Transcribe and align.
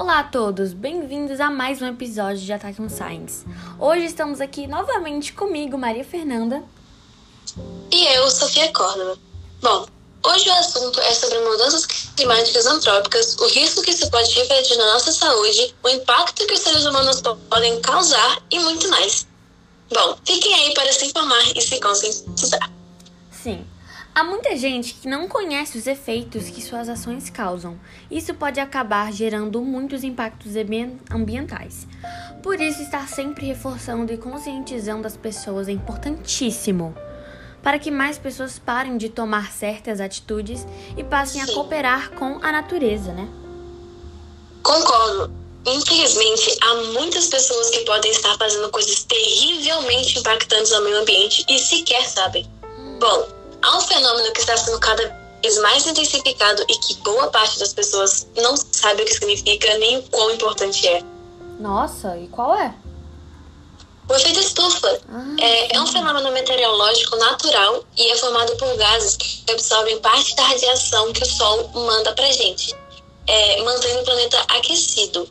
Olá 0.00 0.20
a 0.20 0.24
todos, 0.24 0.72
bem-vindos 0.72 1.40
a 1.40 1.50
mais 1.50 1.82
um 1.82 1.86
episódio 1.86 2.38
de 2.38 2.50
Attack 2.50 2.80
on 2.80 2.88
Science. 2.88 3.44
Hoje 3.78 4.06
estamos 4.06 4.40
aqui 4.40 4.66
novamente 4.66 5.34
comigo, 5.34 5.76
Maria 5.76 6.02
Fernanda. 6.02 6.64
E 7.92 8.06
eu, 8.14 8.30
Sofia 8.30 8.72
Córdoba. 8.72 9.18
Bom, 9.60 9.86
hoje 10.24 10.48
o 10.48 10.52
assunto 10.54 10.98
é 11.00 11.12
sobre 11.12 11.38
mudanças 11.40 11.84
climáticas 12.16 12.64
antrópicas, 12.64 13.36
o 13.40 13.46
risco 13.48 13.82
que 13.82 13.90
isso 13.90 14.10
pode 14.10 14.32
refletir 14.32 14.78
na 14.78 14.94
nossa 14.94 15.12
saúde, 15.12 15.74
o 15.82 15.88
impacto 15.90 16.46
que 16.46 16.54
os 16.54 16.60
seres 16.60 16.86
humanos 16.86 17.20
podem 17.50 17.78
causar 17.82 18.42
e 18.50 18.58
muito 18.58 18.88
mais. 18.88 19.26
Bom, 19.92 20.16
fiquem 20.24 20.54
aí 20.54 20.72
para 20.72 20.90
se 20.94 21.04
informar 21.04 21.44
e 21.54 21.60
se 21.60 21.78
conscientizar. 21.78 22.72
Sim, 23.30 23.66
Há 24.20 24.24
muita 24.24 24.54
gente 24.54 24.92
que 24.92 25.08
não 25.08 25.26
conhece 25.26 25.78
os 25.78 25.86
efeitos 25.86 26.50
que 26.50 26.60
suas 26.60 26.90
ações 26.90 27.30
causam. 27.30 27.80
Isso 28.10 28.34
pode 28.34 28.60
acabar 28.60 29.10
gerando 29.10 29.62
muitos 29.62 30.04
impactos 30.04 30.52
ambientais. 31.10 31.86
Por 32.42 32.60
isso, 32.60 32.82
estar 32.82 33.08
sempre 33.08 33.46
reforçando 33.46 34.12
e 34.12 34.18
conscientizando 34.18 35.06
as 35.06 35.16
pessoas 35.16 35.68
é 35.68 35.72
importantíssimo. 35.72 36.94
Para 37.62 37.78
que 37.78 37.90
mais 37.90 38.18
pessoas 38.18 38.58
parem 38.58 38.98
de 38.98 39.08
tomar 39.08 39.50
certas 39.52 40.02
atitudes 40.02 40.66
e 40.98 41.02
passem 41.02 41.42
Sim. 41.42 41.50
a 41.50 41.54
cooperar 41.54 42.10
com 42.10 42.40
a 42.42 42.52
natureza, 42.52 43.14
né? 43.14 43.26
Concordo. 44.62 45.32
Infelizmente, 45.64 46.58
há 46.60 46.74
muitas 46.92 47.26
pessoas 47.28 47.70
que 47.70 47.86
podem 47.86 48.10
estar 48.10 48.36
fazendo 48.36 48.68
coisas 48.68 49.02
terrivelmente 49.02 50.18
impactantes 50.18 50.72
ao 50.72 50.82
meio 50.82 51.00
ambiente 51.00 51.42
e 51.48 51.58
sequer 51.58 52.06
sabem. 52.06 52.46
Bom, 53.00 53.39
Há 53.62 53.76
um 53.76 53.80
fenômeno 53.80 54.32
que 54.32 54.40
está 54.40 54.56
sendo 54.56 54.78
cada 54.80 55.02
vez 55.42 55.58
mais 55.58 55.86
intensificado 55.86 56.62
e 56.68 56.78
que 56.78 56.94
boa 56.96 57.28
parte 57.28 57.58
das 57.58 57.72
pessoas 57.72 58.26
não 58.36 58.56
sabe 58.56 59.02
o 59.02 59.04
que 59.04 59.14
significa 59.14 59.76
nem 59.78 59.98
o 59.98 60.02
quão 60.04 60.30
importante 60.30 60.86
é. 60.86 61.02
Nossa, 61.58 62.16
e 62.16 62.26
qual 62.28 62.54
é? 62.54 62.74
O 64.10 64.14
efeito 64.14 64.40
estufa 64.40 65.00
ah, 65.08 65.36
é, 65.38 65.76
é, 65.76 65.80
um 65.80 65.86
fenômeno 65.86 66.32
meteorológico 66.32 67.14
natural 67.16 67.84
e 67.96 68.10
é 68.10 68.16
formado 68.16 68.56
por 68.56 68.76
gases 68.76 69.16
que 69.16 69.52
absorvem 69.52 70.00
parte 70.00 70.34
da 70.34 70.42
radiação 70.42 71.12
que 71.12 71.22
o 71.22 71.26
Sol 71.26 71.70
manda 71.72 72.12
pra 72.12 72.28
gente, 72.32 72.74
é, 73.28 73.62
mantendo 73.62 74.00
o 74.00 74.04
planeta 74.04 74.36
aquecido. 74.48 75.28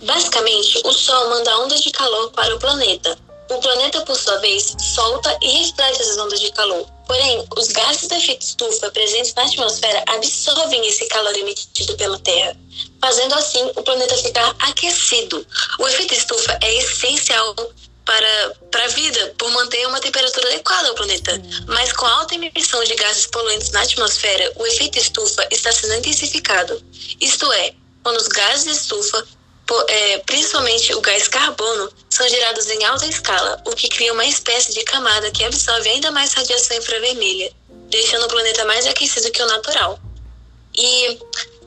Basicamente, 0.00 0.80
o 0.82 0.92
Sol 0.92 1.28
manda 1.28 1.58
ondas 1.58 1.82
de 1.82 1.90
calor 1.90 2.30
para 2.30 2.54
o 2.54 2.58
planeta. 2.58 3.18
O 3.50 3.58
planeta, 3.58 4.00
por 4.00 4.16
sua 4.16 4.38
vez, 4.38 4.74
solta 4.78 5.36
e 5.42 5.48
reflete 5.48 6.00
essas 6.00 6.16
ondas 6.16 6.40
de 6.40 6.50
calor, 6.52 6.86
Porém, 7.06 7.46
os 7.56 7.68
gases 7.68 8.08
do 8.08 8.14
efeito 8.14 8.42
estufa 8.42 8.90
presentes 8.90 9.34
na 9.34 9.42
atmosfera 9.42 10.02
absorvem 10.08 10.86
esse 10.86 11.06
calor 11.06 11.36
emitido 11.36 11.96
pela 11.96 12.18
Terra, 12.18 12.56
fazendo 13.00 13.34
assim 13.34 13.70
o 13.76 13.82
planeta 13.82 14.16
ficar 14.16 14.54
aquecido. 14.60 15.46
O 15.78 15.88
efeito 15.88 16.14
estufa 16.14 16.58
é 16.62 16.74
essencial 16.76 17.54
para, 18.04 18.56
para 18.70 18.84
a 18.84 18.88
vida 18.88 19.34
por 19.38 19.50
manter 19.50 19.86
uma 19.86 20.00
temperatura 20.00 20.48
adequada 20.48 20.88
ao 20.88 20.94
planeta. 20.94 21.40
Mas 21.66 21.92
com 21.92 22.06
a 22.06 22.18
alta 22.18 22.34
emissão 22.34 22.82
de 22.84 22.94
gases 22.94 23.26
poluentes 23.26 23.70
na 23.70 23.82
atmosfera, 23.82 24.52
o 24.56 24.66
efeito 24.66 24.98
estufa 24.98 25.46
está 25.50 25.72
sendo 25.72 25.94
intensificado. 25.94 26.82
Isto 27.20 27.52
é, 27.52 27.74
quando 28.02 28.16
os 28.16 28.28
gases 28.28 28.64
de 28.64 28.70
estufa 28.72 29.26
principalmente 30.26 30.94
o 30.94 31.00
gás 31.00 31.28
carbono, 31.28 31.90
são 32.10 32.28
gerados 32.28 32.68
em 32.68 32.84
alta 32.84 33.06
escala, 33.06 33.62
o 33.66 33.70
que 33.70 33.88
cria 33.88 34.12
uma 34.12 34.24
espécie 34.24 34.72
de 34.74 34.82
camada 34.84 35.30
que 35.30 35.44
absorve 35.44 35.88
ainda 35.88 36.10
mais 36.10 36.32
radiação 36.34 36.76
infravermelha, 36.76 37.52
deixando 37.88 38.24
o 38.24 38.28
planeta 38.28 38.64
mais 38.64 38.86
aquecido 38.86 39.30
que 39.30 39.42
o 39.42 39.46
natural. 39.46 39.98
E 40.76 41.18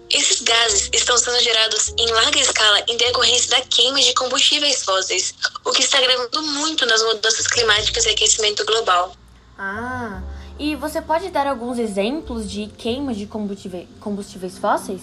esses 0.10 0.42
gases 0.42 0.90
estão 0.94 1.18
sendo 1.18 1.40
gerados 1.42 1.94
em 1.98 2.08
larga 2.12 2.40
escala 2.40 2.84
em 2.88 2.98
decorrência 2.98 3.50
da 3.52 3.62
queima 3.62 4.00
de 4.02 4.14
combustíveis 4.14 4.84
fósseis, 4.84 5.34
o 5.64 5.72
que 5.72 5.82
está 5.82 5.98
agravando 5.98 6.42
muito 6.44 6.86
nas 6.86 7.02
mudanças 7.04 7.48
climáticas 7.48 8.06
e 8.06 8.10
aquecimento 8.10 8.66
global. 8.66 9.16
Ah, 9.58 10.22
e 10.60 10.76
você 10.76 11.02
pode 11.02 11.30
dar 11.30 11.48
alguns 11.48 11.80
exemplos 11.80 12.50
de 12.50 12.68
queima 12.78 13.14
de 13.14 13.26
combustíveis 13.26 14.58
fósseis? 14.58 15.02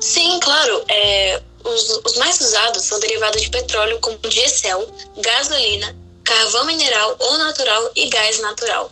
Sim, 0.00 0.38
claro. 0.40 0.84
É, 0.88 1.42
os, 1.68 2.00
os 2.04 2.16
mais 2.16 2.40
usados 2.40 2.82
são 2.82 2.98
derivados 3.00 3.42
de 3.42 3.50
petróleo 3.50 3.98
como 4.00 4.18
diesel, 4.18 4.88
gasolina, 5.18 5.94
carvão 6.24 6.64
mineral 6.66 7.16
ou 7.18 7.38
natural 7.38 7.90
e 7.94 8.08
gás 8.08 8.40
natural. 8.40 8.90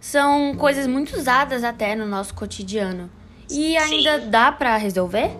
São 0.00 0.56
coisas 0.56 0.86
muito 0.86 1.16
usadas 1.16 1.62
até 1.62 1.94
no 1.94 2.06
nosso 2.06 2.34
cotidiano. 2.34 3.10
E 3.50 3.76
ainda 3.76 4.20
Sim. 4.20 4.30
dá 4.30 4.50
para 4.50 4.76
resolver? 4.76 5.30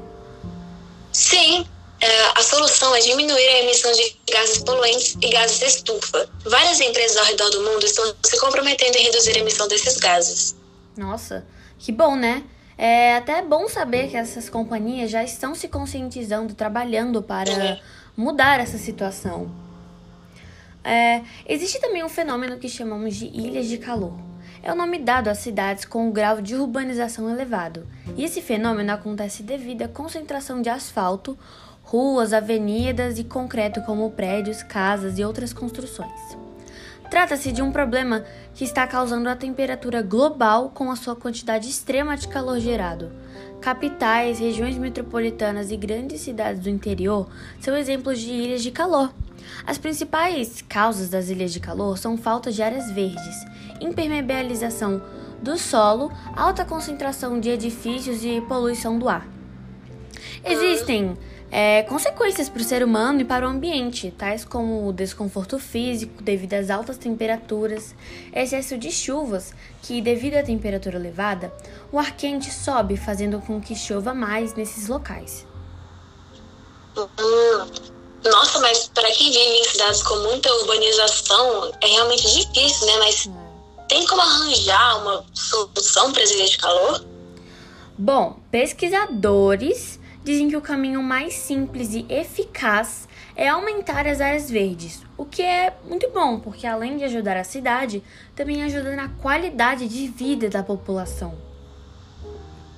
Sim, 1.13 1.67
é, 2.01 2.39
a 2.39 2.43
solução 2.43 2.95
é 2.95 3.01
diminuir 3.01 3.49
a 3.49 3.63
emissão 3.63 3.93
de 3.93 4.17
gases 4.33 4.59
poluentes 4.59 5.17
e 5.21 5.31
gases 5.31 5.63
estufa. 5.63 6.29
Várias 6.45 6.81
empresas 6.81 7.17
ao 7.17 7.25
redor 7.25 7.51
do 7.51 7.63
mundo 7.63 7.85
estão 7.85 8.15
se 8.23 8.39
comprometendo 8.39 8.97
em 8.97 9.03
reduzir 9.05 9.37
a 9.37 9.41
emissão 9.41 9.69
desses 9.69 9.97
gases. 9.99 10.57
Nossa, 10.97 11.47
que 11.79 11.93
bom, 11.93 12.17
né? 12.17 12.43
É 12.83 13.15
até 13.15 13.43
bom 13.43 13.69
saber 13.69 14.09
que 14.09 14.17
essas 14.17 14.49
companhias 14.49 15.11
já 15.11 15.23
estão 15.23 15.55
se 15.55 15.69
conscientizando, 15.69 16.55
trabalhando 16.55 17.23
para 17.23 17.79
mudar 18.17 18.59
essa 18.59 18.79
situação. 18.79 19.51
É, 20.83 21.21
existe 21.47 21.79
também 21.79 22.03
um 22.03 22.09
fenômeno 22.09 22.57
que 22.57 22.71
chamamos 22.71 23.17
de 23.17 23.27
ilhas 23.27 23.67
de 23.67 23.77
calor. 23.77 24.19
É 24.63 24.73
o 24.73 24.75
nome 24.75 24.99
dado 24.99 25.29
às 25.29 25.37
cidades 25.37 25.85
com 25.85 26.09
um 26.09 26.11
grau 26.11 26.41
de 26.41 26.57
urbanização 26.57 27.29
elevado. 27.29 27.87
E 28.17 28.25
esse 28.25 28.41
fenômeno 28.41 28.93
acontece 28.93 29.43
devido 29.43 29.83
à 29.83 29.89
concentração 29.89 30.63
de 30.63 30.71
asfalto, 30.71 31.39
ruas, 31.83 32.33
avenidas 32.33 33.19
e 33.19 33.25
concreto 33.25 33.83
como 33.83 34.11
prédios, 34.11 34.63
casas 34.63 35.19
e 35.19 35.25
outras 35.25 35.53
construções. 35.53 36.50
Trata-se 37.11 37.51
de 37.51 37.61
um 37.61 37.73
problema 37.73 38.25
que 38.55 38.63
está 38.63 38.87
causando 38.87 39.29
a 39.29 39.35
temperatura 39.35 40.01
global 40.01 40.71
com 40.71 40.93
a 40.93 40.97
sua 40.97 41.17
quantidade 41.17 41.69
extrema 41.69 42.17
de 42.17 42.29
calor 42.29 42.61
gerado. 42.61 43.11
Capitais, 43.61 44.39
regiões 44.39 44.79
metropolitanas 44.79 45.73
e 45.73 45.77
grandes 45.77 46.21
cidades 46.21 46.63
do 46.63 46.71
interior 46.71 47.29
são 47.61 47.77
exemplos 47.77 48.21
de 48.21 48.31
ilhas 48.31 48.63
de 48.63 48.71
calor. 48.71 49.13
As 49.67 49.77
principais 49.77 50.63
causas 50.69 51.09
das 51.09 51.29
ilhas 51.29 51.53
de 51.53 51.59
calor 51.59 51.99
são 51.99 52.17
falta 52.17 52.53
de 52.53 52.63
áreas 52.63 52.93
verdes, 52.93 53.45
impermeabilização 53.81 55.03
do 55.43 55.59
solo, 55.59 56.13
alta 56.37 56.65
concentração 56.65 57.41
de 57.41 57.51
edifícios 57.51 58.25
e 58.25 58.41
poluição 58.43 58.99
do 59.01 59.09
ar. 59.09 59.40
Existem 60.45 61.17
é, 61.51 61.83
consequências 61.83 62.49
para 62.49 62.63
o 62.63 62.65
ser 62.65 62.83
humano 62.83 63.21
e 63.21 63.25
para 63.25 63.45
o 63.47 63.51
ambiente, 63.51 64.13
tais 64.17 64.45
como 64.45 64.89
o 64.89 64.93
desconforto 64.93 65.59
físico 65.59 66.23
devido 66.23 66.55
às 66.55 66.71
altas 66.71 66.97
temperaturas, 66.97 67.95
excesso 68.33 68.79
de 68.79 68.91
chuvas, 68.91 69.53
que 69.83 70.01
devido 70.01 70.37
à 70.37 70.43
temperatura 70.43 70.97
elevada, 70.97 71.53
o 71.91 71.99
ar 71.99 72.17
quente 72.17 72.53
sobe, 72.53 72.97
fazendo 72.97 73.41
com 73.41 73.61
que 73.61 73.75
chova 73.75 74.15
mais 74.15 74.55
nesses 74.55 74.89
locais. 74.89 75.45
Hum, 76.97 77.67
nossa, 78.25 78.61
mas 78.61 78.89
para 78.89 79.11
quem 79.13 79.31
vive 79.31 79.59
em 79.59 79.65
cidades 79.65 80.03
com 80.03 80.17
muita 80.17 80.53
urbanização 80.55 81.73
é 81.81 81.87
realmente 81.87 82.23
difícil, 82.23 82.87
né? 82.87 82.93
Mas 82.99 83.31
tem 83.89 84.07
como 84.07 84.21
arranjar 84.21 85.03
uma 85.03 85.25
solução 85.35 86.13
para 86.13 86.25
de 86.25 86.59
calor? 86.59 87.05
Bom, 87.99 88.39
pesquisadores 88.51 90.00
dizem 90.23 90.49
que 90.49 90.57
o 90.57 90.61
caminho 90.61 91.03
mais 91.03 91.35
simples 91.35 91.95
e 91.95 92.07
eficaz 92.09 93.09
é 93.35 93.49
aumentar 93.49 94.07
as 94.07 94.21
áreas 94.21 94.51
verdes, 94.51 95.03
o 95.17 95.25
que 95.25 95.43
é 95.43 95.75
muito 95.85 96.11
bom, 96.11 96.39
porque 96.39 96.67
além 96.67 96.97
de 96.97 97.05
ajudar 97.05 97.37
a 97.37 97.45
cidade, 97.45 98.03
também 98.37 98.63
ajuda 98.63 98.95
na 98.95 99.09
qualidade 99.09 99.89
de 99.89 100.09
vida 100.09 100.51
da 100.51 100.63
população. 100.63 101.35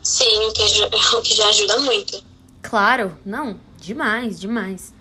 Sim, 0.03 0.47
o 0.47 0.53
que, 0.53 0.63
o 1.17 1.23
que 1.23 1.35
já 1.35 1.49
ajuda 1.49 1.79
muito. 1.81 2.25
Claro, 2.63 3.19
não, 3.25 3.59
demais, 3.79 4.39
demais. 4.39 4.95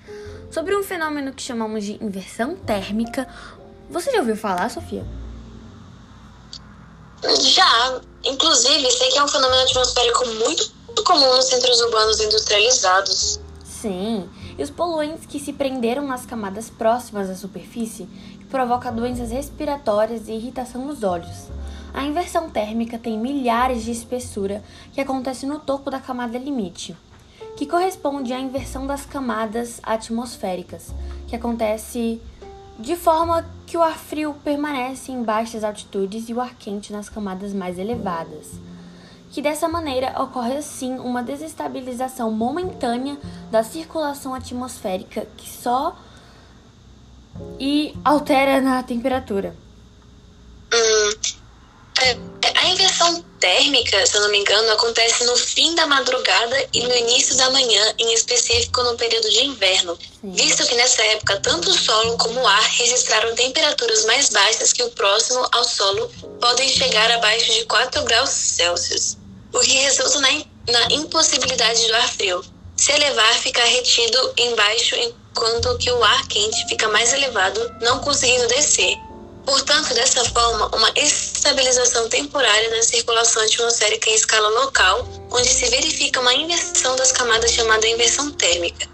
Sobre 0.49 0.75
um 0.75 0.83
fenômeno 0.83 1.31
que 1.31 1.41
chamamos 1.41 1.85
de 1.85 2.03
inversão 2.03 2.55
térmica, 2.55 3.27
você 3.89 4.11
já 4.11 4.19
ouviu 4.19 4.35
falar, 4.35 4.69
Sofia? 4.69 5.05
Já, 7.23 8.01
inclusive, 8.25 8.91
sei 8.91 9.11
que 9.11 9.17
é 9.17 9.23
um 9.23 9.27
fenômeno 9.27 9.61
atmosférico 9.61 10.25
muito 10.27 10.80
muito 11.01 11.03
comum 11.03 11.35
nos 11.35 11.45
centros 11.45 11.81
urbanos 11.81 12.19
industrializados. 12.19 13.39
Sim, 13.63 14.29
e 14.57 14.61
os 14.61 14.69
poluentes 14.69 15.25
que 15.25 15.39
se 15.39 15.51
prenderam 15.51 16.05
nas 16.05 16.25
camadas 16.25 16.69
próximas 16.69 17.29
à 17.29 17.35
superfície 17.35 18.07
provoca 18.49 18.91
doenças 18.91 19.31
respiratórias 19.31 20.27
e 20.27 20.33
irritação 20.33 20.85
nos 20.85 21.01
olhos. 21.01 21.47
A 21.93 22.03
inversão 22.03 22.49
térmica 22.49 22.99
tem 22.99 23.17
milhares 23.17 23.83
de 23.83 23.91
espessura 23.91 24.63
que 24.93 25.01
acontece 25.01 25.45
no 25.45 25.59
topo 25.59 25.89
da 25.89 25.99
camada 25.99 26.37
limite, 26.37 26.95
que 27.57 27.65
corresponde 27.65 28.31
à 28.31 28.39
inversão 28.39 28.85
das 28.85 29.05
camadas 29.05 29.79
atmosféricas, 29.81 30.93
que 31.27 31.35
acontece 31.35 32.21
de 32.77 32.95
forma 32.95 33.45
que 33.65 33.77
o 33.77 33.81
ar 33.81 33.97
frio 33.97 34.35
permanece 34.43 35.11
em 35.11 35.23
baixas 35.23 35.63
altitudes 35.63 36.29
e 36.29 36.33
o 36.33 36.41
ar 36.41 36.53
quente 36.55 36.93
nas 36.93 37.09
camadas 37.09 37.53
mais 37.53 37.79
elevadas 37.79 38.70
que 39.31 39.41
dessa 39.41 39.67
maneira 39.67 40.13
ocorre 40.21 40.57
assim 40.57 40.99
uma 40.99 41.23
desestabilização 41.23 42.31
momentânea 42.31 43.17
da 43.49 43.63
circulação 43.63 44.33
atmosférica 44.33 45.25
que 45.37 45.49
só 45.49 45.97
e 47.59 47.95
altera 48.03 48.59
na 48.59 48.83
temperatura. 48.83 49.55
Hum, 50.73 51.09
é, 52.01 52.17
a 52.55 52.67
inversão 52.67 53.23
térmica, 53.39 54.05
se 54.05 54.15
eu 54.15 54.21
não 54.21 54.29
me 54.29 54.39
engano, 54.39 54.71
acontece 54.71 55.23
no 55.23 55.35
fim 55.35 55.75
da 55.75 55.85
madrugada 55.85 56.67
e 56.73 56.81
no 56.81 56.95
início 56.95 57.35
da 57.37 57.49
manhã, 57.49 57.93
em 57.99 58.13
específico 58.13 58.81
no 58.83 58.95
período 58.97 59.29
de 59.29 59.45
inverno, 59.45 59.97
Sim. 60.21 60.31
visto 60.31 60.65
que 60.65 60.75
nessa 60.75 61.01
época 61.03 61.39
tanto 61.41 61.69
o 61.69 61.73
solo 61.73 62.17
como 62.17 62.39
o 62.39 62.47
ar 62.47 62.63
registraram 62.63 63.35
temperaturas 63.35 64.05
mais 64.05 64.29
baixas 64.29 64.73
que 64.73 64.83
o 64.83 64.91
próximo 64.91 65.47
ao 65.51 65.63
solo 65.63 66.09
podem 66.39 66.69
chegar 66.69 67.11
abaixo 67.11 67.51
de 67.53 67.65
4 67.65 68.03
graus 68.03 68.29
Celsius, 68.29 69.17
o 69.53 69.59
que 69.59 69.77
resulta 69.79 70.19
na, 70.19 70.29
na 70.69 70.95
impossibilidade 70.95 71.87
do 71.87 71.95
ar 71.95 72.09
frio 72.09 72.43
se 72.75 72.91
elevar, 72.93 73.33
ficar 73.35 73.65
retido 73.65 74.33
embaixo, 74.37 74.95
enquanto 74.95 75.77
que 75.77 75.91
o 75.91 76.03
ar 76.03 76.27
quente 76.27 76.67
fica 76.67 76.87
mais 76.87 77.13
elevado, 77.13 77.59
não 77.81 77.99
conseguindo 77.99 78.47
descer. 78.47 78.97
Portanto, 79.45 79.93
dessa 79.93 80.25
forma, 80.25 80.75
uma 80.75 80.89
estabilização 80.95 82.09
temporária 82.09 82.69
na 82.75 82.81
circulação 82.81 83.43
atmosférica 83.43 84.09
em 84.09 84.15
escala 84.15 84.49
local, 84.63 85.07
onde 85.29 85.47
se 85.47 85.69
verifica 85.69 86.19
uma 86.21 86.33
inversão 86.33 86.95
das 86.95 87.11
camadas 87.11 87.51
chamada 87.51 87.87
inversão 87.87 88.31
térmica. 88.31 88.87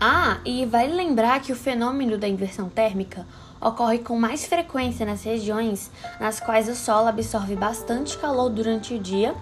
Ah, 0.00 0.38
e 0.44 0.64
vale 0.66 0.92
lembrar 0.92 1.40
que 1.40 1.52
o 1.52 1.56
fenômeno 1.56 2.18
da 2.18 2.28
inversão 2.28 2.68
térmica 2.68 3.26
ocorre 3.60 3.98
com 3.98 4.16
mais 4.18 4.44
frequência 4.44 5.06
nas 5.06 5.24
regiões 5.24 5.90
nas 6.20 6.38
quais 6.38 6.68
o 6.68 6.76
Sol 6.76 7.06
absorve 7.06 7.56
bastante 7.56 8.16
calor 8.18 8.50
durante 8.50 8.94
o 8.94 8.98
dia 8.98 9.34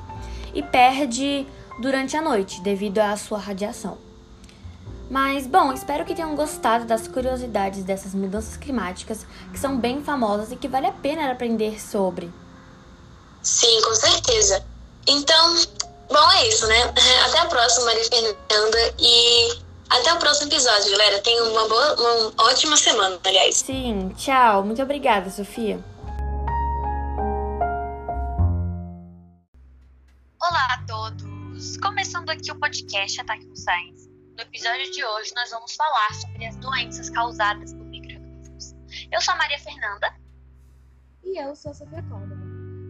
e 0.55 0.62
perde 0.62 1.47
durante 1.81 2.17
a 2.17 2.23
noite 2.23 2.61
devido 2.61 2.99
à 2.99 3.17
sua 3.17 3.39
radiação. 3.39 3.99
Mas, 5.11 5.47
bom, 5.47 5.73
espero 5.73 6.05
que 6.05 6.15
tenham 6.15 6.35
gostado 6.35 6.87
das 6.87 7.06
curiosidades 7.06 7.85
dessas 7.85 8.15
mudanças 8.15 8.56
climáticas 8.56 9.27
que 9.53 9.59
são 9.59 9.77
bem 9.77 10.03
famosas 10.03 10.51
e 10.51 10.56
que 10.56 10.67
vale 10.67 10.87
a 10.87 10.93
pena 10.93 11.31
aprender 11.31 11.81
sobre. 11.81 12.31
Sim, 13.43 13.83
com 13.83 13.95
certeza. 13.95 14.65
Então, 15.06 15.56
bom, 16.09 16.33
é 16.33 16.49
isso, 16.49 16.67
né? 16.67 16.83
Até 17.27 17.39
a 17.41 17.47
próxima, 17.47 17.87
Maria 17.87 18.05
Fernanda, 18.05 18.95
e 18.99 19.65
até 19.91 20.12
o 20.12 20.17
próximo 20.17 20.50
episódio, 20.50 20.91
galera. 20.91 21.21
Tenham 21.21 21.53
uma, 21.53 21.69
boa, 21.69 21.95
uma 21.95 22.33
ótima 22.49 22.77
semana, 22.77 23.19
aliás. 23.23 23.57
Sim, 23.57 24.12
tchau. 24.17 24.65
Muito 24.65 24.83
obrigada, 24.83 25.31
Sofia. 25.31 25.79
Começando 31.85 32.31
aqui 32.31 32.51
o 32.51 32.59
podcast 32.59 33.21
Ataque 33.21 33.47
com 33.47 33.55
Science. 33.55 34.09
No 34.09 34.41
episódio 34.41 34.91
de 34.91 35.05
hoje, 35.05 35.35
nós 35.37 35.51
vamos 35.51 35.77
falar 35.77 36.15
sobre 36.15 36.47
as 36.47 36.57
doenças 36.57 37.11
causadas 37.11 37.75
por 37.75 37.85
micro-organismos. 37.85 38.75
Eu 39.13 39.21
sou 39.21 39.35
a 39.35 39.37
Maria 39.37 39.59
Fernanda. 39.59 40.17
E 41.23 41.39
eu 41.39 41.55
sou 41.55 41.73
a 41.73 41.75
Sofia 41.75 42.03
Córdoba. 42.05 42.41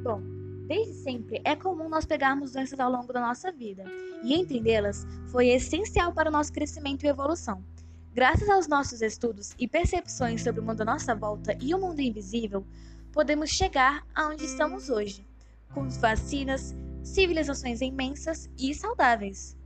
Bom, 0.05 0.23
desde 0.69 0.95
sempre 1.03 1.43
é 1.45 1.57
comum 1.57 1.89
nós 1.89 2.07
pegarmos 2.07 2.53
doenças 2.53 2.79
ao 2.79 2.89
longo 2.89 3.13
da 3.13 3.21
nossa 3.21 3.51
vida, 3.51 3.83
e 4.23 4.33
entendê-las 4.33 5.05
foi 5.33 5.49
essencial 5.49 6.13
para 6.13 6.29
o 6.29 6.33
nosso 6.33 6.53
crescimento 6.53 7.03
e 7.03 7.09
evolução. 7.09 7.65
Graças 8.13 8.49
aos 8.49 8.69
nossos 8.69 9.03
estudos 9.03 9.57
e 9.59 9.67
percepções 9.67 10.41
sobre 10.41 10.61
o 10.61 10.65
mundo 10.65 10.83
à 10.83 10.85
nossa 10.85 11.17
volta 11.17 11.59
e 11.61 11.75
o 11.75 11.81
mundo 11.81 12.01
invisível, 12.01 12.65
podemos 13.13 13.51
chegar 13.51 14.07
aonde 14.15 14.45
estamos 14.45 14.89
hoje, 14.89 15.27
com 15.75 15.89
vacinas, 15.91 16.75
civilizações 17.03 17.81
imensas 17.81 18.49
e 18.57 18.75
saudáveis. 18.75 19.57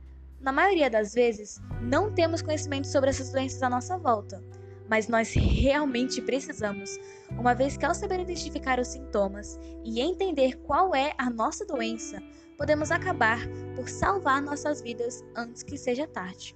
Na 0.41 0.51
maioria 0.51 0.89
das 0.89 1.13
vezes, 1.13 1.61
não 1.81 2.11
temos 2.11 2.41
conhecimento 2.41 2.87
sobre 2.87 3.09
essas 3.09 3.31
doenças 3.31 3.61
à 3.61 3.69
nossa 3.69 3.97
volta, 3.97 4.43
mas 4.89 5.07
nós 5.07 5.33
realmente 5.33 6.21
precisamos, 6.21 6.97
uma 7.31 7.53
vez 7.53 7.77
que 7.77 7.85
ao 7.85 7.93
saber 7.93 8.21
identificar 8.21 8.79
os 8.79 8.87
sintomas 8.87 9.59
e 9.85 10.01
entender 10.01 10.57
qual 10.61 10.95
é 10.95 11.13
a 11.17 11.29
nossa 11.29 11.65
doença, 11.65 12.21
podemos 12.57 12.89
acabar 12.89 13.39
por 13.75 13.87
salvar 13.87 14.41
nossas 14.41 14.81
vidas 14.81 15.23
antes 15.35 15.61
que 15.61 15.77
seja 15.77 16.07
tarde. 16.07 16.55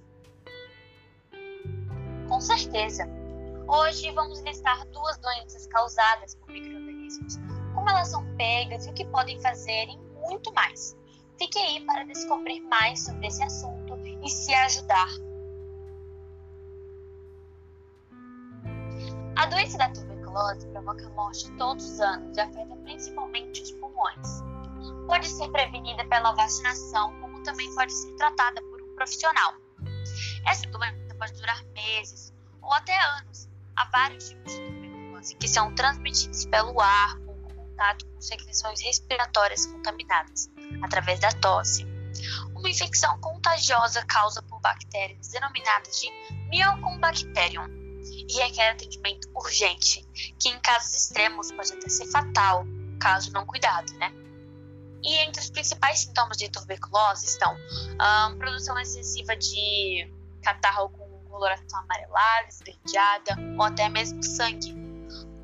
Com 2.28 2.40
certeza. 2.40 3.04
Hoje 3.68 4.10
vamos 4.12 4.40
listar 4.40 4.86
duas 4.88 5.16
doenças 5.18 5.66
causadas 5.68 6.34
por 6.34 6.50
microorganismos, 6.50 7.38
como 7.74 7.88
elas 7.90 8.08
são 8.08 8.24
pegas 8.36 8.86
e 8.86 8.90
o 8.90 8.94
que 8.94 9.04
podem 9.06 9.40
fazer 9.40 9.88
e 9.88 9.98
muito 10.28 10.52
mais. 10.52 10.96
Fique 11.38 11.58
aí 11.58 11.84
para 11.84 12.04
descobrir 12.04 12.60
mais 12.60 13.04
sobre 13.04 13.26
esse 13.26 13.42
assunto 13.42 13.96
e 14.22 14.28
se 14.28 14.54
ajudar. 14.54 15.08
A 19.36 19.46
doença 19.46 19.76
da 19.76 19.90
tuberculose 19.90 20.66
provoca 20.68 21.08
morte 21.10 21.50
todos 21.58 21.84
os 21.84 22.00
anos 22.00 22.36
e 22.36 22.40
afeta 22.40 22.76
principalmente 22.76 23.62
os 23.62 23.72
pulmões. 23.72 24.42
Pode 25.06 25.26
ser 25.26 25.50
prevenida 25.50 26.04
pela 26.06 26.32
vacinação, 26.32 27.12
como 27.20 27.42
também 27.42 27.72
pode 27.74 27.92
ser 27.92 28.14
tratada 28.16 28.62
por 28.62 28.80
um 28.80 28.94
profissional. 28.94 29.54
Essa 30.46 30.66
doença 30.68 31.14
pode 31.18 31.32
durar 31.34 31.64
meses 31.74 32.32
ou 32.62 32.72
até 32.72 32.96
anos. 33.18 33.48
Há 33.76 33.90
vários 33.90 34.28
tipos 34.28 34.52
de 34.52 34.60
tuberculose 34.60 35.36
que 35.36 35.48
são 35.48 35.74
transmitidos 35.74 36.46
pelo 36.46 36.80
ar, 36.80 37.18
contato 37.74 38.06
com 38.06 38.20
secreções 38.20 38.80
respiratórias 38.80 39.66
contaminadas 39.66 40.48
através 40.82 41.18
da 41.20 41.30
tosse. 41.32 41.84
Uma 42.54 42.70
infecção 42.70 43.20
contagiosa 43.20 44.04
causa 44.06 44.40
por 44.42 44.60
bactérias 44.60 45.28
denominadas 45.28 46.00
de 46.00 46.08
Mycobacterium 46.48 47.66
e 48.28 48.38
requer 48.38 48.70
atendimento 48.70 49.28
urgente, 49.34 50.06
que 50.38 50.48
em 50.48 50.58
casos 50.60 50.94
extremos 50.94 51.50
pode 51.52 51.72
até 51.72 51.88
ser 51.88 52.06
fatal, 52.06 52.64
caso 53.00 53.32
não 53.32 53.44
cuidado, 53.44 53.92
né? 53.94 54.12
E 55.02 55.16
entre 55.18 55.42
os 55.42 55.50
principais 55.50 56.00
sintomas 56.00 56.36
de 56.38 56.48
tuberculose 56.48 57.26
estão 57.26 57.54
a 57.98 58.32
produção 58.38 58.78
excessiva 58.78 59.36
de 59.36 60.10
catarro 60.42 60.88
com 60.90 61.04
coloração 61.28 61.80
amarelada, 61.80 62.48
esverdeada 62.48 63.36
ou 63.58 63.64
até 63.64 63.88
mesmo 63.88 64.22
sangue, 64.22 64.74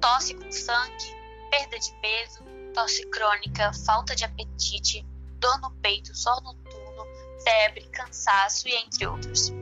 tosse 0.00 0.34
com 0.34 0.50
sangue, 0.50 1.19
perda 1.50 1.78
de 1.78 1.92
peso, 2.00 2.44
tosse 2.72 3.04
crônica, 3.06 3.72
falta 3.84 4.14
de 4.14 4.24
apetite, 4.24 5.04
dor 5.38 5.60
no 5.60 5.70
peito, 5.82 6.16
sono 6.16 6.40
noturno, 6.40 7.06
febre, 7.42 7.88
cansaço 7.88 8.68
e 8.68 8.74
entre 8.74 9.06
outros. 9.06 9.52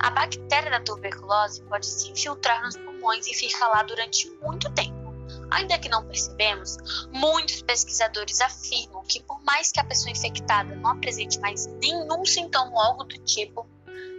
A 0.00 0.10
bactéria 0.10 0.70
da 0.70 0.80
tuberculose 0.80 1.62
pode 1.62 1.86
se 1.86 2.10
infiltrar 2.10 2.62
nos 2.62 2.76
pulmões 2.76 3.26
e 3.26 3.34
ficar 3.34 3.68
lá 3.68 3.82
durante 3.82 4.30
muito 4.42 4.70
tempo. 4.72 5.04
Ainda 5.50 5.78
que 5.78 5.88
não 5.88 6.06
percebemos, 6.06 6.76
muitos 7.12 7.62
pesquisadores 7.62 8.40
afirmam 8.40 9.02
que, 9.04 9.22
por 9.22 9.42
mais 9.42 9.72
que 9.72 9.80
a 9.80 9.84
pessoa 9.84 10.10
infectada 10.10 10.74
não 10.76 10.90
apresente 10.90 11.38
mais 11.40 11.66
nenhum 11.66 12.24
sintoma 12.24 12.72
ou 12.72 12.80
algo 12.80 13.04
do 13.04 13.18
tipo, 13.18 13.66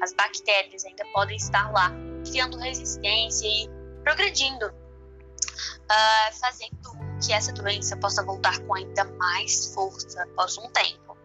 as 0.02 0.14
bactérias 0.14 0.86
ainda 0.86 1.06
podem 1.14 1.38
estar 1.38 1.72
lá, 1.72 1.92
criando 2.30 2.58
resistência 2.58 3.48
e 3.48 3.70
progredindo, 4.04 4.68
uh, 4.68 6.34
fazendo 6.40 6.76
que 7.24 7.32
essa 7.34 7.52
doença 7.52 7.98
possa 7.98 8.24
voltar 8.24 8.60
com 8.60 8.76
ainda 8.76 9.04
mais 9.18 9.74
força 9.74 10.22
após 10.24 10.58
um 10.58 10.70
tempo. 10.70 11.18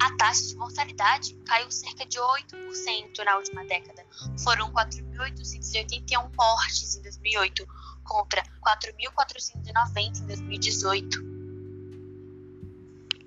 A 0.00 0.16
taxa 0.16 0.48
de 0.48 0.56
mortalidade 0.56 1.34
caiu 1.46 1.70
cerca 1.70 2.06
de 2.06 2.18
8% 2.18 3.24
na 3.24 3.36
última 3.36 3.64
década. 3.64 4.04
Foram 4.42 4.72
4.881 4.72 6.30
mortes 6.36 6.96
em 6.96 7.02
2008 7.02 7.66
contra 8.04 8.42
4.490 8.62 10.20
em 10.20 10.26
2018. 10.26 11.38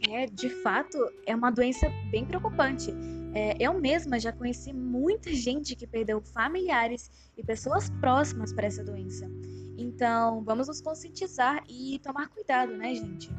É, 0.10 0.25
de 0.25 0.50
fato, 0.50 0.98
é 1.25 1.36
uma 1.36 1.51
doença 1.51 1.88
bem 2.10 2.25
preocupante. 2.25 2.91
É, 3.34 3.56
eu 3.60 3.80
mesma 3.80 4.20
já 4.20 4.32
conheci 4.34 4.74
muita 4.74 5.34
gente 5.34 5.75
que 5.75 5.88
perdeu 5.88 6.22
familiares 6.22 7.10
e 7.38 7.44
pessoas 7.44 7.89
próximas 8.01 8.51
para 8.51 8.68
essa 8.68 8.84
doença. 8.84 9.30
Então, 9.77 10.44
vamos 10.44 10.68
nos 10.68 10.82
conscientizar 10.82 11.63
e 11.68 12.00
tomar 12.00 12.27
cuidado, 12.30 12.75
né, 12.75 12.94
gente? 12.94 13.30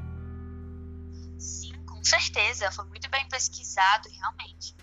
Sim, 1.37 1.73
com 2.02 2.04
certeza. 2.04 2.71
Foi 2.73 2.85
muito 2.87 3.09
bem 3.11 3.26
pesquisado, 3.28 4.09
realmente. 4.21 4.75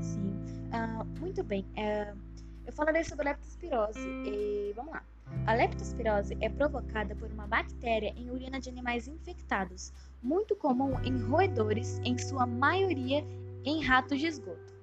Sim. 0.00 0.32
Uh, 0.72 1.04
muito 1.18 1.42
bem. 1.42 1.66
Uh, 1.76 2.16
eu 2.64 2.72
falarei 2.72 3.02
sobre 3.02 3.24
leptospirose. 3.24 4.08
E 4.24 4.72
vamos 4.76 4.92
lá. 4.92 5.02
A 5.46 5.54
leptospirose 5.54 6.36
é 6.40 6.48
provocada 6.48 7.14
por 7.16 7.30
uma 7.32 7.46
bactéria 7.46 8.12
em 8.16 8.30
urina 8.30 8.60
de 8.60 8.68
animais 8.68 9.08
infectados, 9.08 9.92
muito 10.22 10.56
comum 10.56 11.00
em 11.04 11.20
roedores, 11.22 12.00
em 12.04 12.16
sua 12.18 12.46
maioria 12.46 13.24
em 13.64 13.84
ratos 13.84 14.18
de 14.18 14.26
esgoto. 14.26 14.74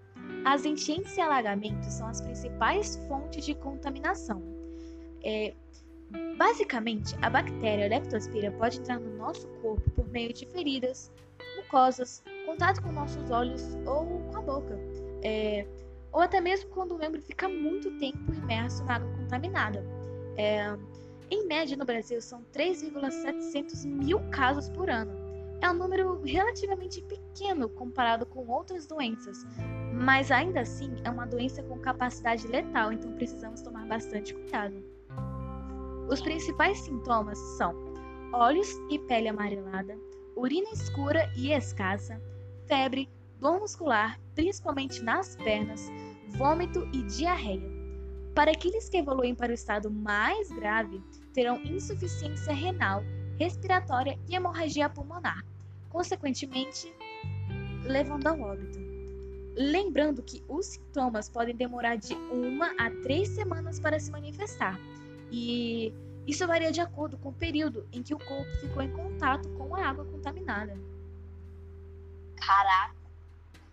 As 0.46 0.66
enchentes 0.66 1.16
e 1.18 1.22
alagamentos 1.22 1.94
são 1.94 2.08
as 2.08 2.22
principais 2.22 2.96
fontes 3.08 3.46
de 3.46 3.56
contaminação. 3.56 4.42
É, 5.24 5.54
basicamente, 6.38 7.16
a 7.22 7.30
bactéria 7.30 7.90
leptospira 7.90 8.52
pode 8.52 8.80
entrar 8.80 9.00
no 9.00 9.18
nosso 9.18 9.48
corpo 9.62 9.90
por 9.92 10.08
meio 10.10 10.32
de 10.34 10.46
feridas, 10.46 11.12
mucosas, 11.58 12.24
contato 12.46 12.82
com 12.82 12.92
nossos 12.92 13.30
olhos 13.30 13.76
ou 13.86 14.06
com 14.06 14.38
a 14.38 14.42
boca, 14.42 14.80
é, 15.24 15.68
ou 16.12 16.22
até 16.22 16.40
mesmo 16.40 16.70
quando 16.70 16.96
o 16.96 16.98
membro 16.98 17.22
fica 17.22 17.48
muito 17.50 17.92
tempo 17.98 18.34
imerso 18.34 18.84
na 18.86 18.96
água 18.96 19.10
contaminada. 19.18 19.84
É, 20.38 20.78
em 21.30 21.46
média, 21.46 21.76
no 21.76 21.84
Brasil, 21.84 22.22
são 22.22 22.42
3,700 22.54 23.86
mil 23.86 24.20
casos 24.30 24.70
por 24.70 24.90
ano. 24.90 25.12
É 25.62 25.70
um 25.70 25.74
número 25.74 26.22
relativamente 26.24 27.02
pequeno 27.02 27.68
comparado 27.68 28.26
com 28.26 28.48
outras 28.48 28.86
doenças, 28.86 29.46
mas 29.94 30.32
ainda 30.32 30.62
assim 30.62 30.94
é 31.04 31.10
uma 31.10 31.26
doença 31.26 31.64
com 31.64 31.80
capacidade 31.80 32.48
letal, 32.48 32.94
então 32.94 33.12
precisamos 33.14 33.62
tomar 33.62 33.86
bastante 33.88 34.34
cuidado. 34.34 34.76
Os 36.08 36.22
principais 36.22 36.80
sintomas 36.80 37.38
são 37.58 37.76
olhos 38.32 38.70
e 38.90 39.00
pele 39.00 39.28
amarelada, 39.28 39.98
urina 40.38 40.70
escura 40.72 41.32
e 41.36 41.52
escassa, 41.52 42.22
febre, 42.68 43.10
dor 43.40 43.60
muscular, 43.60 44.20
principalmente 44.36 45.02
nas 45.02 45.36
pernas, 45.36 45.90
vômito 46.30 46.88
e 46.94 47.02
diarreia. 47.04 47.76
Para 48.36 48.52
aqueles 48.52 48.88
que 48.88 48.98
evoluem 48.98 49.34
para 49.34 49.52
o 49.52 49.56
estado 49.56 49.90
mais 49.90 50.52
grave, 50.52 51.02
terão 51.34 51.60
insuficiência 51.64 52.54
renal, 52.54 53.04
respiratória 53.40 54.18
e 54.30 54.36
hemorragia 54.36 54.88
pulmonar, 54.88 55.44
consequentemente 55.90 56.94
levando 57.84 58.28
ao 58.28 58.40
óbito. 58.40 58.78
Lembrando 59.56 60.22
que 60.22 60.44
os 60.48 60.68
sintomas 60.68 61.28
podem 61.30 61.56
demorar 61.56 61.96
de 61.96 62.14
uma 62.14 62.76
a 62.78 62.92
três 63.02 63.30
semanas 63.30 63.80
para 63.80 64.00
se 64.00 64.12
manifestar, 64.12 64.80
e 65.32 65.92
isso 66.28 66.46
varia 66.46 66.72
de 66.74 66.82
acordo 66.82 67.18
com 67.18 67.30
o 67.30 67.34
período 67.34 67.88
em 67.92 68.04
que 68.04 68.14
o 68.14 68.20
corpo 68.20 68.52
ficou 68.60 68.84
em 68.84 68.92
contato 68.92 69.48
com 69.52 69.74
a 69.74 69.88
água 69.88 70.04
contaminada. 70.04 70.78
Caraca, 72.36 72.96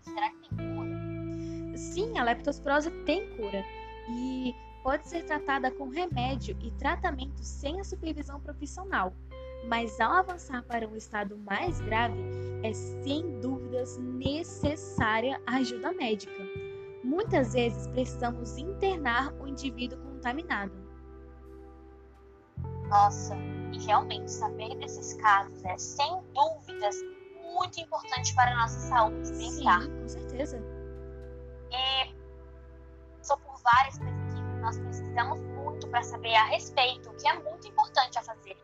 será 0.01 0.29
que 0.29 0.49
tem 0.49 0.75
cura? 0.75 1.77
Sim, 1.77 2.17
a 2.17 2.23
leptospirose 2.23 2.89
tem 3.03 3.29
cura 3.35 3.63
e 4.09 4.55
pode 4.81 5.05
ser 5.07 5.25
tratada 5.25 5.69
com 5.69 5.89
remédio 5.89 6.57
e 6.61 6.71
tratamento 6.71 7.43
sem 7.43 7.81
a 7.81 7.83
supervisão 7.83 8.39
profissional. 8.39 9.13
Mas 9.67 9.99
ao 9.99 10.13
avançar 10.13 10.63
para 10.63 10.87
um 10.87 10.95
estado 10.95 11.37
mais 11.37 11.81
grave, 11.81 12.17
é 12.63 12.71
sem 12.71 13.39
dúvidas 13.41 13.97
necessária 13.97 15.41
a 15.45 15.57
ajuda 15.57 15.91
médica. 15.91 16.41
Muitas 17.03 17.53
vezes 17.53 17.87
precisamos 17.87 18.57
internar 18.57 19.33
o 19.41 19.47
indivíduo 19.47 19.97
contaminado. 19.99 20.84
Nossa, 22.89 23.35
e 23.71 23.85
realmente 23.85 24.31
saber 24.31 24.75
desses 24.77 25.13
casos 25.15 25.63
é 25.65 25.77
sem 25.77 26.23
dúvidas 26.33 26.95
muito 27.53 27.79
importante 27.79 28.33
para 28.35 28.51
a 28.51 28.55
nossa 28.61 28.79
saúde 28.79 29.31
mental. 29.31 29.81
Sim, 29.81 30.01
com 30.01 30.07
certeza. 30.07 30.63
E 31.71 32.15
só 33.21 33.35
por 33.37 33.59
várias 33.61 33.97
pesquisas 33.97 34.61
nós 34.61 34.77
precisamos 34.79 35.39
muito 35.39 35.87
para 35.87 36.03
saber 36.03 36.33
a 36.35 36.45
respeito, 36.45 37.09
o 37.09 37.13
que 37.15 37.27
é 37.27 37.39
muito 37.39 37.67
importante 37.67 38.17
a 38.17 38.23
fazer. 38.23 38.57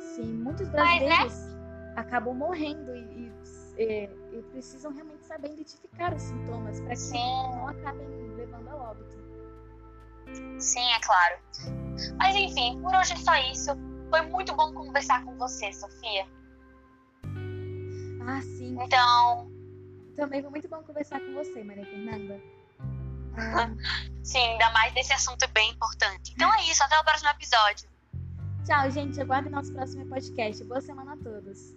Sim, 0.00 0.32
muitos 0.34 0.68
brasileiros 0.68 1.18
Mas, 1.18 1.46
né? 1.46 1.92
acabam 1.96 2.34
morrendo 2.34 2.94
e, 2.94 3.32
e, 3.78 4.10
e, 4.32 4.42
precisam 4.52 4.92
realmente 4.92 5.24
saber 5.24 5.52
identificar 5.52 6.14
os 6.14 6.22
sintomas 6.22 6.80
para 6.80 6.90
que 6.90 6.96
Sim. 6.96 7.18
não 7.18 7.68
acabem 7.68 8.06
levando 8.36 8.68
ao 8.68 8.90
óbito. 8.90 9.16
Sim, 10.58 10.86
é 10.92 11.00
claro. 11.00 11.38
Mas 12.18 12.34
enfim, 12.36 12.80
por 12.80 12.94
hoje 12.94 13.12
é 13.12 13.16
só 13.16 13.34
isso. 13.52 13.70
Foi 14.10 14.22
muito 14.22 14.54
bom 14.54 14.72
conversar 14.72 15.24
com 15.24 15.36
você, 15.36 15.72
Sofia. 15.72 16.26
Ah, 18.26 18.40
sim. 18.42 18.76
Então. 18.80 19.50
Também 20.16 20.40
foi 20.40 20.50
muito 20.50 20.68
bom 20.68 20.82
conversar 20.82 21.20
com 21.20 21.34
você, 21.34 21.62
Maria 21.62 21.84
Fernanda. 21.84 22.40
Ah. 23.36 23.70
Sim, 24.24 24.38
ainda 24.38 24.72
mais 24.72 24.92
desse 24.92 25.12
assunto 25.12 25.46
bem 25.52 25.70
importante. 25.70 26.32
Então 26.34 26.52
é 26.54 26.62
isso, 26.64 26.82
até 26.82 26.98
o 26.98 27.04
próximo 27.04 27.30
episódio. 27.30 27.88
Tchau, 28.64 28.90
gente. 28.90 29.20
Aguardem 29.20 29.52
nosso 29.52 29.72
próximo 29.72 30.04
podcast. 30.06 30.64
Boa 30.64 30.80
semana 30.80 31.12
a 31.12 31.16
todos. 31.16 31.76